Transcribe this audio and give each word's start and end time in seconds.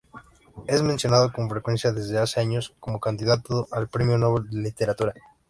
Es 0.65 0.81
mencionado 0.81 1.31
con 1.31 1.47
frecuencia 1.47 1.91
desde 1.91 2.17
hace 2.17 2.39
años 2.39 2.73
como 2.79 2.99
candidato 2.99 3.67
al 3.71 3.87
Premio 3.87 4.17
Nobel 4.17 4.49
de 4.49 4.57
Literatura. 4.61 5.13